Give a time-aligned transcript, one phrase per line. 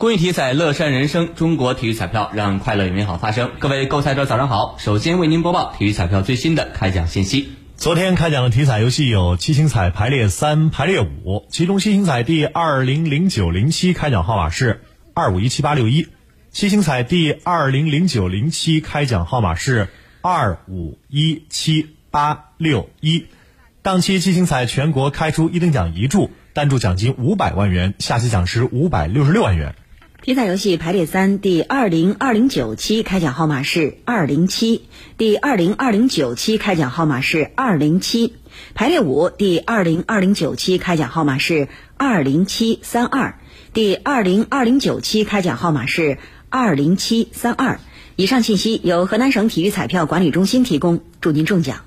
[0.00, 1.34] 公益体彩，乐善人生。
[1.34, 3.50] 中国体育彩票让快乐与美好发生。
[3.58, 4.76] 各位购彩者，早上好！
[4.78, 7.50] 首先为您播报体育彩票最新的开奖信息。
[7.76, 14.80] 昨天开奖的体彩游戏有七星彩排列三、排列五，其中七星彩第二零零九零七开奖号码是
[15.12, 16.08] 二五一七八六一，
[16.50, 19.90] 七星彩第二零零九零七开奖号码是
[20.22, 23.26] 二五一七八六一。
[23.82, 29.74] 当期七星彩全国开出一等奖一注，单注奖金五百万元，下期奖池五百六十六万元。
[30.22, 34.82] 体彩游戏排列三第二零二零九期开奖号码是二零七，
[35.16, 38.34] 第二零二零九期开奖号码是二零七，
[38.74, 43.38] 排列五第二零二零九期开奖号码是二零七三二，
[43.72, 46.18] 第二零二零九期开奖号码是
[46.50, 47.80] 二零七三二。
[48.14, 51.80] 以上信息由河南省体育彩票管理中心提供，祝您中奖。